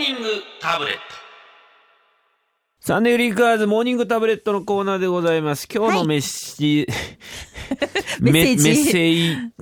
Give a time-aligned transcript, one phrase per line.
[0.00, 0.22] ニング
[0.62, 1.00] タブレット
[2.80, 5.68] サンデーリーカーズモーニングタブレットのコーナーでございます。
[5.70, 6.86] 今日のメッシ、
[8.22, 8.98] メッセージメッセ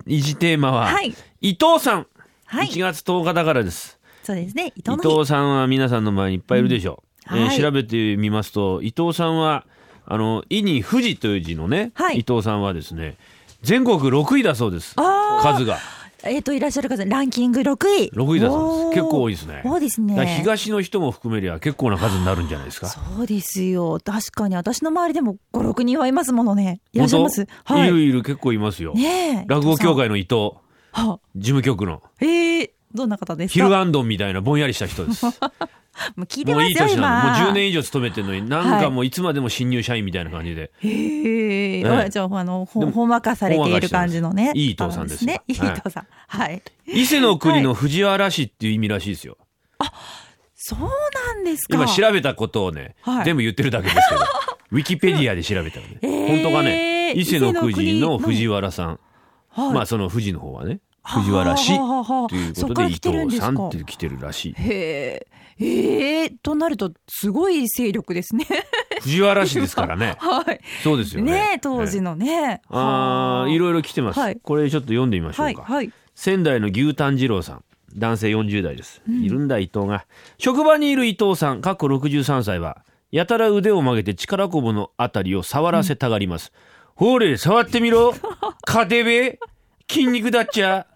[0.06, 2.06] ージテーマは、はい伊藤さん、
[2.44, 3.98] はい1月10日だからです。
[4.22, 4.72] そうですね。
[4.76, 7.34] 伊伊藤さんは皆さんの前にいっぱいいるでしょう。
[7.34, 9.64] うんはいえー調べてみますと、伊藤さんは、
[10.06, 13.16] あの、伊に藤という字のね、はい伊藤さんはですね、
[13.62, 14.94] 全国6位だそうです。
[14.94, 15.78] 数が。
[16.24, 18.10] えっ、と、いらっしゃる方、ランキング6位。
[18.10, 19.00] 6位だそうです。
[19.02, 19.62] 結構多いですね。
[19.64, 20.36] 多いですね。
[20.40, 22.88] 東の人も含めりゃ結構な数になるんじゃないですか。
[22.88, 24.00] そうですよ。
[24.04, 26.80] 確かに、私の周りでも5、6人はいますものね。
[26.92, 27.46] いらっしゃいます。
[27.64, 27.90] はいい。
[27.90, 28.94] るいる結構いますよ。
[28.94, 29.44] ねえ。
[29.46, 30.52] 落語協会の伊藤。
[30.90, 32.02] は事務局の。
[32.20, 33.64] えー、どんな方ですか？
[33.64, 35.24] ヒルアンドンみたいなぼんやりした人です。
[36.16, 37.28] ももう聞いてますよ、ういい年なの。
[37.28, 37.44] 今。
[37.44, 40.70] もう10年以上勤めてるのに、なんかもういつまでも新入社員みたいな感じで。
[40.80, 44.52] へえ、ねあじゃあ、あの、ほでもほんわかされている感じのね。
[44.54, 45.42] いい伊藤さんですよね。
[45.48, 46.06] いい伊はい藤さん。
[46.28, 46.62] はい。
[46.86, 49.38] 伊勢の国の藤原氏っていう意味らしいですよ。
[50.60, 51.76] そうなんですか。
[51.76, 54.20] 今調べたことをね、はい全部言ってるだけですけど、
[54.72, 59.00] ウィキペディアで調べたらね、えー本当がね、伊勢の国の藤原さん、
[59.50, 64.54] はいまあその富士の方はね、藤原氏はあはあはあはあというそっからことで伊来てるんですか藤さんって来てるらしい。
[64.58, 65.26] へえ、
[65.60, 68.46] ええとなると、すごい勢力ですね。
[69.02, 70.16] 藤原氏ですからね。
[70.20, 70.60] はい。
[70.82, 71.32] そうですよね。
[71.32, 72.60] ねえ当時のね。
[72.68, 75.62] ああ、いろいろ来てます、はいこれちょっと読んでみましょはい、うか。
[75.62, 75.92] はい。
[76.14, 77.64] 仙台の牛タン二郎さん。
[77.96, 79.02] 男性40代です。
[79.08, 80.04] いるんだ、伊藤が。
[80.36, 86.52] 職場にいる伊藤さん、過去63歳は、やたら腕を曲げて力こぶのあたりを触らせたがります。
[86.94, 88.14] ほれ、触ってみろ。
[88.64, 89.38] カデベ
[89.90, 90.86] 筋肉だっちゃ。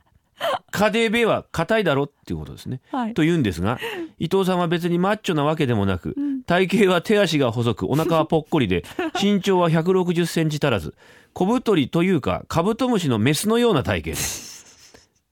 [0.70, 2.80] カデベは硬いだろっていうことですね。
[2.90, 3.78] はいと言うんですが、
[4.18, 6.16] 伊藤さんは別にマッチョなわけでもなく、
[6.46, 8.84] 体型は手足が細く、お腹はぽっこりで、
[9.20, 10.94] 身長は160センチ足らず、
[11.32, 14.52] 小太りというか、カブトムシのメスのような体型です。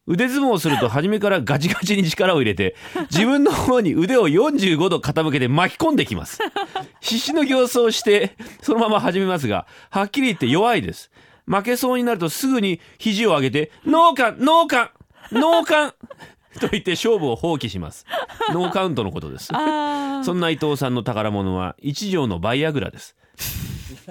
[0.06, 2.74] 腕相撲をすると初めからガチガチに力を入れて、
[3.10, 6.40] 自分の方に腕を45度傾けて巻き込んできます。
[7.00, 11.10] 必死の形相をして、そのまま始めますが、はっきり言って弱いです。
[11.46, 15.94] 負けそうになるとすぐに肘を上げて、ノーカンノーカンノーカン
[16.60, 18.06] と言って勝負を放棄します。
[18.52, 19.50] ノーカウントのことです。
[19.52, 23.16] あそんな伊藤さんの宝物は一条のバイアグラです。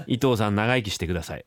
[0.08, 1.46] 伊藤さん長生きしてください。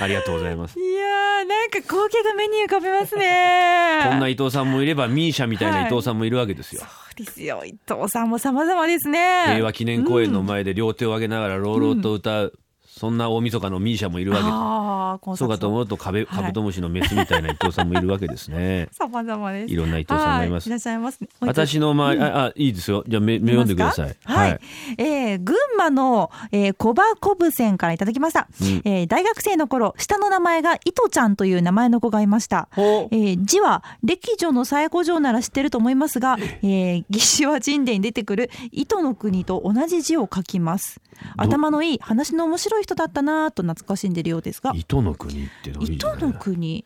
[0.00, 0.78] ありがとうございます。
[0.78, 4.00] いやー、なんか光景が目に浮かべますね。
[4.08, 6.82] こんな伊藤さんもいれば、ミーシャみたいな伊藤さんもいるわけですよ。
[6.82, 7.64] そうですよ。
[7.64, 9.44] 伊藤さんも様々ですね。
[9.46, 12.58] 平和記念公園の前で両手を上げながら朗々と歌う、
[12.92, 18.88] そんな大晦日のミーシャもいるわけそうかと思うとカベカブトムシのメスみたいな伊藤さんもいるわけですね。
[18.92, 19.72] 様々です。
[19.72, 21.28] いろんな伊藤さんがいますはいいらっしゃいますね。
[21.40, 23.04] 私の周り、あ、あ、いいですよ。
[23.06, 24.16] じゃあ、め、め読んでください。
[24.24, 24.60] はい。
[24.98, 28.48] えー群馬の、えー、小葉コブセンからいただきました。
[28.60, 32.68] うんえー大学生の頃、下の名前が糸ちゃんという名前の子がいました。
[32.76, 41.00] えー字は歴女の最古城なら知ってると思いますが、えー、義手は神殿に出てくる糸の国と同じ字を書きます。
[41.36, 46.84] 頭のいい話の面白い人だったなぁと懐かしんでるようですが、糸の国ってどういう糸の国。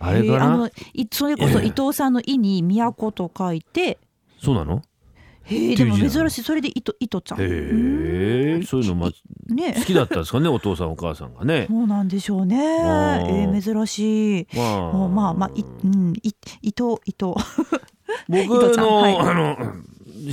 [0.00, 0.32] あれかな？
[0.34, 3.98] えーあのいそれこそ伊藤さんの「い」に「都」と書いて、
[4.40, 4.82] そうなの？
[5.42, 6.42] へえでも珍しい。
[6.42, 7.40] それで糸糸ちゃん。
[7.40, 9.10] へえ、そういうのま、
[9.48, 9.74] ね。
[9.78, 11.66] 好きだったんですかね、お父さんお母さんがね。
[11.70, 12.56] そうなんでしょうね。
[12.58, 14.46] えー珍しい。
[14.54, 15.08] まあ。
[15.08, 16.28] まあまあいうんい
[16.60, 17.32] 伊藤伊藤。
[18.28, 19.18] 僕の、はい。
[19.18, 19.56] あの、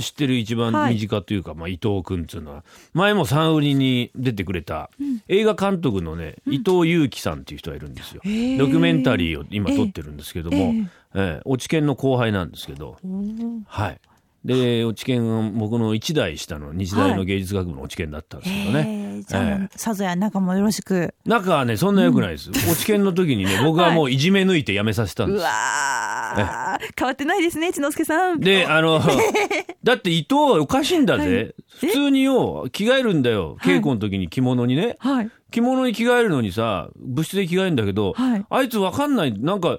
[0.00, 4.90] 知ってる一番身近というか、まあ、伊藤君っていうのは、前もサンウリに出てくれた、
[5.28, 8.20] 映画監督のね、伊藤祐樹さんっていう人がいるんですよ。
[8.24, 10.86] ドキュメンタリーを今撮ってるんですけども、ええ。
[11.14, 12.98] え落ち研の後輩なんですけど、
[13.66, 14.00] はい。
[14.44, 18.84] で、落ち研は僕の一代下の日大の芸術学部の落ち研だったんですけどね。
[18.88, 21.14] えーじゃあ、えさぞや仲もよろしく。
[21.24, 22.50] 仲はね、そんな良くないです。
[22.50, 25.40] 落ち研の時にね、 僕はもういじめ抜いて辞めさせたんです。
[25.40, 28.40] うわー変わってないですね一之輔さん。
[28.40, 29.00] で、 あの、
[29.82, 31.54] だって伊藤はおかしいんだぜ。
[31.80, 33.56] 普通によ、着替えるんだよ。
[33.62, 34.96] 稽古の時に着物にね。
[34.98, 35.30] はい。
[35.50, 39.38] 着物に着替えるのにさ、部室で着替えるんだけど、はいあいつわかんない。
[39.38, 39.78] なんか、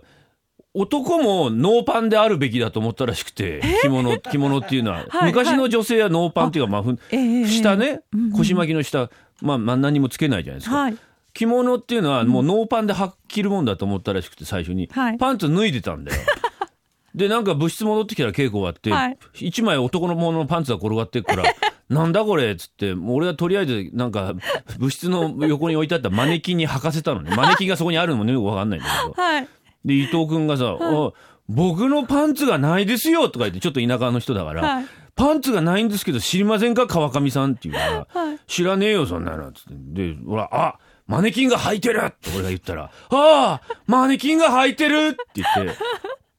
[0.79, 5.05] 男もノーパンであるべきだと思ったらしくて、着物、着物っていうのは。
[5.09, 8.01] はい昔の女性はノーパンっていうか、まあ、ふええ下ね
[8.35, 9.09] 腰巻きの下、
[9.41, 10.75] まあ、まあ、何もつけないじゃないですか。
[10.77, 10.97] はい。
[11.33, 15.17] 着物っていうのはもうノーパンでは着るもんだと思ったらしくて最初に、はい。
[15.17, 16.21] パンツ脱いでたんだよ。
[17.13, 19.17] でなんか部室戻ってきたら稽古終わって、はい。
[19.33, 21.43] 一枚男のもののパンツが転がってるから
[21.89, 24.33] なんだこれっつってもう俺はとりあえずなんか
[24.77, 27.35] 部室の横に置いてあったマネキンに履かせたのね。
[27.35, 29.13] マネキンがそこにあるのもねよくわかんないんだけど。
[29.21, 29.47] はい。
[29.85, 31.11] で伊藤君がさ「あ
[31.47, 34.85] 僕のパンツがないですよ」とか言ってちょっと田舎の人だから、はい。
[35.15, 45.75] パンツがないんですけど知りませんか川上さんって言うから、はい知らねえよそんなのっつってでほらあマネキンが履いてるって俺が言ったら「ああマネキンが履いてる!」って言って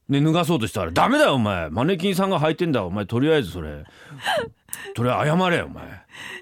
[0.08, 3.84] で脱がそうとしたら「ダメだよお前マネキンさんが履いてんだお前とりあえずそれ
[4.96, 5.84] それ謝れよお前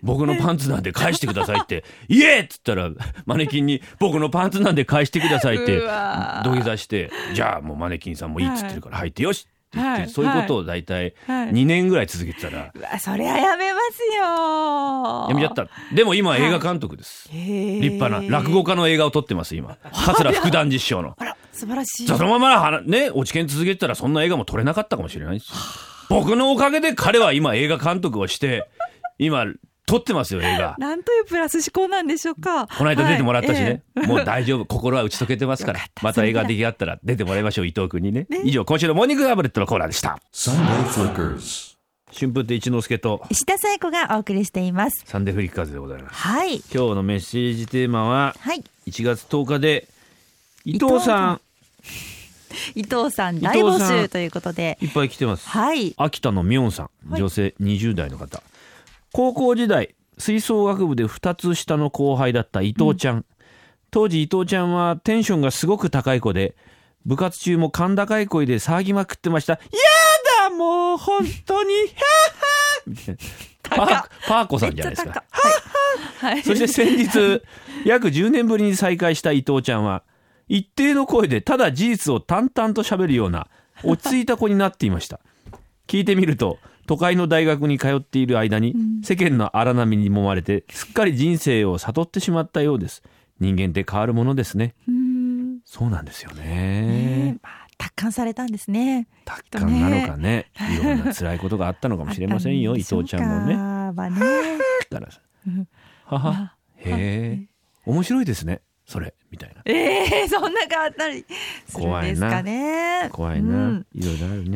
[0.03, 2.91] 僕のパンツなんで返してください」って「言え!」っつったら
[3.25, 5.79] マネキンに「僕のパンツなんで返してください」って
[6.45, 9.47] 土下座して「じゃあもうマネキンさんもいいっつってるから履いてよし」
[9.81, 11.53] って言って、はいそういうことを大体はい。
[11.53, 12.73] 2年ぐらい続けてたら。
[12.75, 15.69] うわそれはやめますよやめちゃった。
[15.95, 19.77] でも今は映画監督です、立派な落語家の映画を撮ってます今。
[19.93, 21.15] 桂福団実証の。
[21.19, 22.07] あら素晴らしい。
[22.07, 25.57] じゃあそのままね落ち研続けてたらそんな映画も撮れなかったかもしれないですよ。
[26.09, 28.69] 僕のおかげで彼は今映画監督をして
[29.19, 29.45] 今
[29.87, 30.75] 撮ってますよ映画。
[30.81, 32.67] なんというプラス思考なんでしょうか。
[32.67, 34.07] この間出てもらったしね、はいえ。
[34.07, 34.67] もう大丈夫。
[34.67, 35.79] 心は打ち解けてますから。
[35.81, 37.67] よかまた映画出来上がったら出てもらいましょう。
[37.67, 38.27] 伊藤君にね。
[38.45, 40.19] 以上今週のモーニングタブレットのコーナーでした。
[40.33, 41.77] Sunday Flickers.
[42.13, 45.03] 春風亭一之輔とえ石田紗友子がお送りしています。
[45.05, 46.15] サンデーフリッカーズでございます。
[46.15, 46.57] はい。
[46.73, 48.65] 今日のメッセージテーマははい。
[48.89, 49.89] 1月10日で
[50.65, 51.41] 伊藤さん。
[52.75, 53.35] 伊藤さん。
[53.39, 54.79] 藤さん大募集ということで。
[54.81, 55.49] いっぱい来てます。
[55.49, 55.95] はい。
[55.97, 56.91] 秋田のミョンさん。
[57.11, 57.21] はい。
[57.21, 58.43] 女性20代の方、
[59.13, 63.25] 高校時代吹奏楽部で2つ下の後輩だった伊藤ちゃん、
[63.91, 66.57] 当時伊藤ちゃんはテンションがすごく高い子で
[67.05, 69.59] 部活中も甲高い声で騒ぎまくってました「や
[70.49, 74.09] だもう本当にヒャーハー!」みたいな。
[74.29, 75.25] パーコさんじゃないですか。
[75.33, 77.43] はい、はい、そして先日
[77.85, 80.03] 約10年ぶりに再会した伊藤ちゃんは
[80.49, 83.49] 一定の声でただ事実を淡々と喋るような
[83.83, 85.21] 落ち着いた子になっていました。
[85.89, 93.03] 聞いてみると都会の大学に通っている間に世間の荒波に揉まれてすっかり人生を悟ってしまったようです。
[93.39, 94.75] 人間って変わるものですね。
[95.65, 96.45] そうなんですよね。
[96.45, 99.07] ねまあ達観されたんですね。
[99.25, 100.51] 達観なのかね。
[100.81, 103.55] いろんな辛いことがあったのかもしれませんよ 伊藤ちゃんもね。
[103.55, 104.21] ねまあね。
[104.91, 105.21] からさ。
[106.07, 106.57] はは。
[106.77, 107.49] へえ。
[107.85, 108.63] 面白いですね。
[108.87, 109.15] それ。
[109.31, 109.63] みたいな。
[109.65, 111.25] ええそんな変わったり
[111.67, 113.09] するんですかね。
[113.13, 113.87] 怖いな、うん。
[113.93, 114.56] いろいろあるね、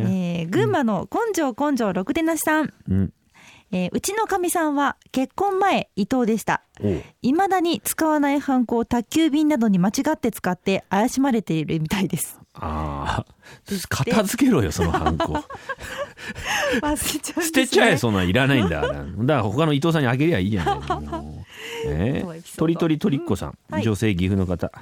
[0.70, 3.12] 馬の根性根性ろくでなしさん、うん。
[3.72, 6.62] えーうちのかみさんは結婚前伊藤でした。
[7.22, 12.40] いまだに使わないハンコを宅急便などに間違って使って怪しまれているみたいです。
[12.54, 13.26] ああ
[13.88, 15.34] 片付けろよそのハンコ。
[15.34, 15.40] ね、
[16.96, 18.80] 捨てちゃえそんなんいらないんだ。
[18.80, 21.44] だから他の伊藤さんにあげりゃいいじゃないも
[21.86, 22.20] う ね。
[22.22, 22.58] そうエピソード。
[22.58, 23.82] とりとりとりっこさん、はい。
[23.82, 24.72] 女性岐阜の方。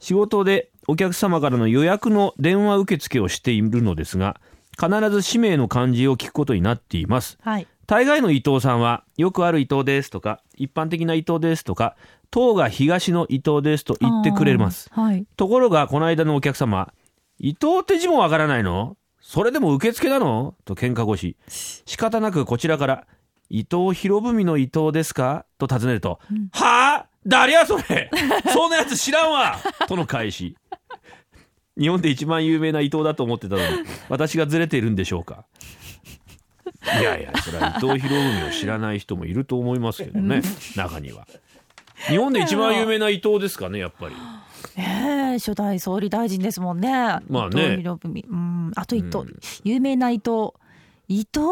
[0.00, 4.40] 仕事でお客様からの予約の電話受付をしているのですが
[4.78, 7.38] 必ず氏名の漢字を聞くことになっています。
[7.40, 7.66] はい。
[7.86, 11.94] 大概の伊藤さんはよくある伊藤ですとか一般的な伊藤ですとか
[12.32, 14.90] 党が東の伊藤ですと言ってくれます。
[14.92, 15.24] はい。
[15.36, 16.92] ところがこの間のお客様
[17.38, 18.96] 伊藤って字もわからないの？
[19.20, 20.54] それでも受付なの？
[20.64, 21.36] と喧嘩越し
[21.86, 23.06] 仕方なくこちらから
[23.50, 25.46] 伊藤博文の伊藤ですか？
[25.58, 26.18] と尋ねると、
[26.52, 27.06] はあ？
[27.24, 28.10] 誰やそれ？
[28.52, 29.56] そんなやつ知らんわ！
[29.86, 30.56] との返し
[31.78, 33.66] 日本で一番有名な伊藤だと思ってたのに
[34.08, 35.44] 私がずれているんでしょうか？
[37.00, 40.42] いやいやそれは伊藤博文を知らない人もいると思いますけどね
[40.76, 41.26] 中には。
[42.08, 44.14] 日本で一番有名な伊藤ですかねやっぱり。
[44.76, 46.90] ねえ初代総理大臣ですもんね。
[47.28, 47.62] まあね。
[47.62, 48.24] 伊藤博文。
[48.28, 49.36] うん、あと伊藤、うん。
[49.64, 50.52] 有名な伊藤。
[51.08, 51.42] 伊藤、う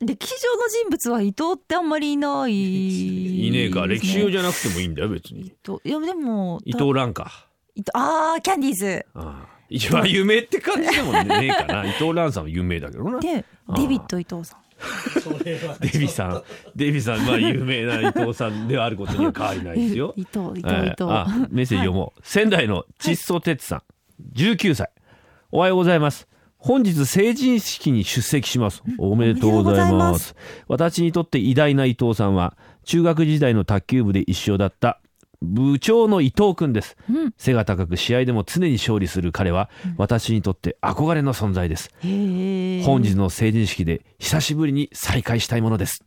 [0.00, 3.86] 歴史上の人物は伊藤ってあんまりいない、いねえか。
[3.86, 4.30] 歴史上ゃ。
[4.30, 5.40] じゃなくてもいいんだよ別に。
[5.40, 5.52] い
[5.90, 7.48] やでも伊藤蘭か。
[7.74, 9.06] 伊藤ああキャンディーズ。
[9.14, 9.58] ああ。
[9.70, 13.18] 一番有名って感じでもねえかな伊藤蘭さんは有名だけどな。
[13.20, 13.44] で
[13.76, 14.60] デビッド伊藤さん。
[15.80, 16.42] デビさん。
[16.76, 20.14] デビさんまあ有名な伊藤さんであることには変わりないですよ。
[20.16, 21.04] 伊藤伊藤伊え藤。
[21.04, 23.82] ーあメッセージ読もう、仙台の窒素哲さん、
[24.34, 24.90] 19歳。
[25.50, 26.28] おはようございます
[26.58, 28.82] 本日成人式に出席します。
[28.98, 30.34] おめでとうございおめでとうございまます。
[30.66, 35.00] 私にとって偉大な伊藤さんは中学時代の卓球部で一緒だった
[35.40, 41.90] 部長の伊藤君です、うん背が高く試合でも常に勝利する彼は私にとって憧れの存在です。
[42.02, 46.04] 本日の成人式で久しぶりに再会したいものです。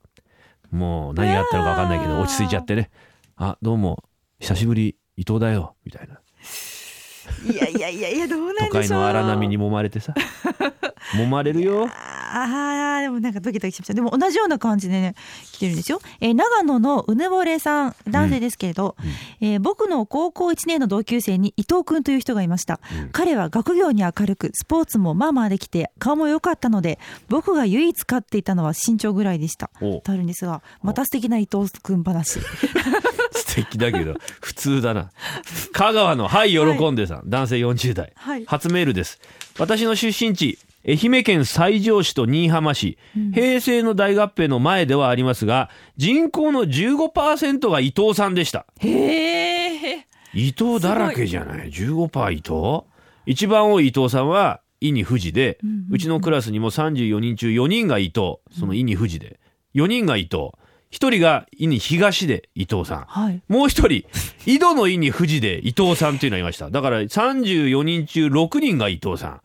[0.70, 2.92] もう何があったのか分かんないけど落ち着いちゃってね。
[3.38, 4.04] あどうも
[4.40, 5.76] 久しぶり伊藤だよ。
[5.86, 6.20] みたいな
[7.46, 8.72] いやいやいやいやどうなんでしょう。
[8.72, 10.14] 都会の荒波に揉まれてさ。
[11.16, 11.90] 揉まれるよ。
[12.34, 13.94] ああでもなんかドキドキしました。
[13.94, 15.16] でも同じような感じでね
[15.52, 18.96] 来てるんですよ、えー長野のうぬぼれさん男性ですけれど、
[19.42, 22.80] えー僕の高校1年の同級生に伊藤君という人がいました、
[23.12, 29.70] 彼は学業に明るくスポーツもまあまあできて顔も良かったので僕が唯一飼っていたのは身長ぐらいでした。
[29.82, 30.00] お。
[30.00, 32.40] とあるんですがまた素敵な伊藤君話
[33.36, 35.12] 素敵だけど普通だな。
[35.74, 38.46] 香川の「はい喜んで」さん、男性40代、はい。
[38.46, 39.20] 初メールです。
[39.58, 40.58] 私の出身地
[40.88, 42.98] 愛媛県西条市と新居浜市、
[43.34, 48.66] 平成の大合併の前ではありますが人口の15%が伊藤さんでした。
[48.80, 52.86] へえ伊藤だらけじゃない？15%伊藤？
[53.26, 55.60] 一番多い伊藤さんは伊に富士で、
[55.92, 58.38] うちのクラスにも34人中4人が伊藤。
[58.58, 59.40] その伊に富士で。
[59.76, 60.52] 4人が伊藤
[60.92, 64.06] 1人が伊に東で伊藤さんはいもう一人、
[64.46, 66.70] 井戸の井に富士で伊藤さんっていうのがいました。
[66.70, 69.42] だから34人中6人が伊藤さん。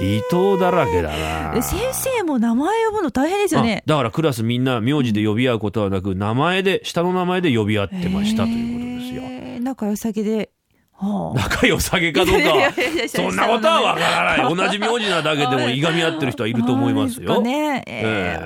[0.00, 1.54] 伊藤だらけだな。
[1.56, 9.60] え先生も名前呼ぶの大変ですよねあだからクラスみんな名字で呼び合うことはなく、名前で、下の名前で呼び合ってましたということですよ。
[9.60, 10.57] 仲良さげではあ
[11.00, 12.72] 仲良さげかどうか
[13.08, 14.56] そんなことはわからない。
[14.56, 15.80] 同じ名字なだけでもい。
[15.80, 17.40] がみ合ってる人はいると思いますよ。
[17.40, 18.38] ね、え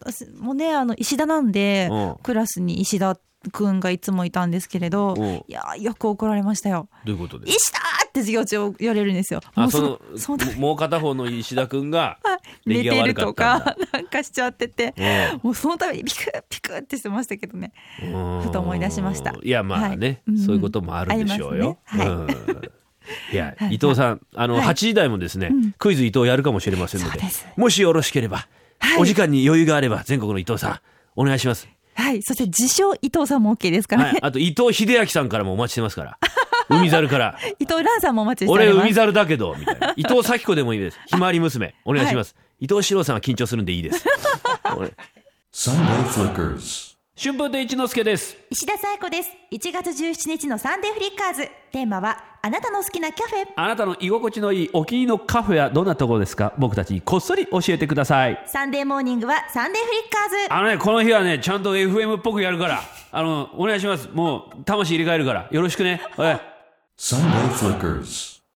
[0.00, 2.16] 私もねあの石田なんで、うん。
[2.22, 3.18] クラスに石田
[3.50, 5.24] くんがいつもいたんですけれど、うん。
[5.24, 6.88] いやよく怒られましたよ。
[7.04, 7.80] どういうことです石田
[8.12, 9.40] って授業中言われるんですよ。
[9.56, 12.18] もうあそのそのもう片方の石田君が
[12.66, 14.94] 寝てるとかなんかしちゃってて、
[15.42, 17.72] もうそのためにピクッピクッってしてましたけどね。
[18.02, 18.42] うん。
[18.42, 19.34] ふと思い出しました。
[19.42, 20.22] いやまあね、はい。
[20.28, 20.38] うん。
[20.38, 21.78] そういうこともあるでしょうよ。
[21.86, 22.44] ありますね。
[22.50, 22.72] うん。
[23.32, 23.74] いや、 はい。
[23.74, 24.66] 伊藤さん、あの、はい。
[24.66, 27.46] 8時台もですね、クイズ伊藤やるかもしれませんので、そうです。
[27.56, 28.46] もしよろしければ、
[28.78, 29.00] はい。
[29.00, 30.80] お時間に余裕があれば、全国の伊藤さん、
[31.16, 31.68] お願いします。
[31.94, 34.10] はい、そして自称伊藤さんも OK ですからね。
[34.10, 36.18] はい、あと伊藤秀明さんからもお待ちしてますから、
[36.68, 37.36] 海猿から。
[37.58, 38.84] 伊藤蘭さんもお待ちしてお俺ります。
[38.84, 39.92] 海猿だけどみたいな。
[39.96, 40.98] 伊藤咲子でもいいです。
[41.06, 41.74] ひまわり娘。
[41.84, 44.04] お願いします、伊藤四郎さんは緊張するんでいいです。
[44.76, 44.92] 俺。
[45.52, 46.92] Sunday Flickers.
[47.14, 48.36] 春風亭一之輔です。
[48.50, 49.30] 石田紗友子です。
[49.52, 51.42] 1月17日のサンデーフリッカーズ。
[51.70, 53.46] テーマは、あなたの好きなカフェ。
[53.54, 56.54] あなたの居心地のいいお気に入りのカフェはどんなところですか？
[56.56, 58.42] 僕たちにこっそり教えてください。
[58.46, 60.52] サンデーモーニングはサンデーフリッカーズ。
[60.52, 62.82] あのねこの日はねちゃんと FM っぽくやるから。
[63.12, 64.08] あのお願いします。
[64.12, 65.48] もう魂入れ替えるから。
[65.50, 66.00] よろしくね。
[66.16, 66.51] はい
[67.04, 68.41] Sunday Flickers.